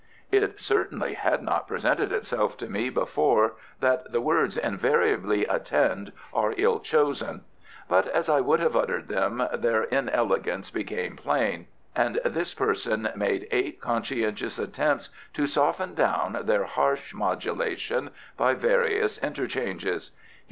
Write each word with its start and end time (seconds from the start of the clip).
It 0.31 0.59
certainly 0.59 1.13
had 1.13 1.43
not 1.43 1.67
presented 1.67 2.11
itself 2.11 2.57
to 2.57 2.67
me 2.67 2.89
before 2.89 3.53
that 3.81 4.11
the 4.11 4.19
words 4.19 4.57
"invariably 4.57 5.45
attend" 5.45 6.11
are 6.33 6.55
ill 6.57 6.79
chosen, 6.79 7.41
but 7.87 8.07
as 8.07 8.27
I 8.27 8.41
would 8.41 8.59
have 8.61 8.75
uttered 8.75 9.09
them 9.09 9.47
their 9.53 9.83
inelegance 9.83 10.71
became 10.71 11.17
plain, 11.17 11.67
and 11.95 12.19
this 12.25 12.55
person 12.55 13.09
made 13.15 13.47
eight 13.51 13.79
conscientious 13.79 14.57
attempts 14.57 15.09
to 15.35 15.45
soften 15.45 15.93
down 15.93 16.45
their 16.47 16.63
harsh 16.63 17.13
modulation 17.13 18.09
by 18.37 18.55
various 18.55 19.19
interchanges. 19.19 20.09